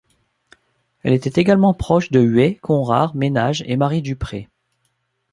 Elle 1.03 1.13
était 1.13 1.39
également 1.39 1.75
proche 1.75 2.09
de 2.09 2.19
Huet, 2.19 2.55
Conrart, 2.63 3.15
Ménage 3.15 3.63
et 3.67 3.77
Marie 3.77 4.01
Dupré. 4.01 4.49